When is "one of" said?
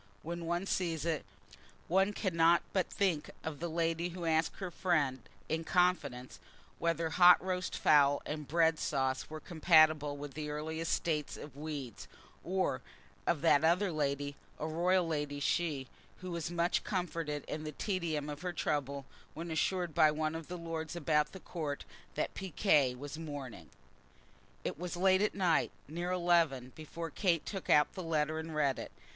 20.09-20.47